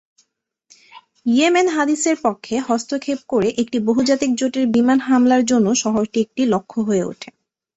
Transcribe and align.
Yemen 1.25 1.67
হাদীসের 1.67 2.17
পক্ষে 2.23 2.55
হস্তক্ষেপ 2.67 3.19
করে 3.29 3.49
একটি 3.61 3.77
বহুজাতিক 3.79 4.31
জোটের 4.35 4.65
বিমান 4.67 4.99
হামলার 4.99 5.43
জন্য 5.45 5.67
শহরটি 5.75 6.17
একটি 6.21 6.41
লক্ষ্য 6.45 6.79
হয়ে 6.81 7.03
ওঠে। 7.03 7.29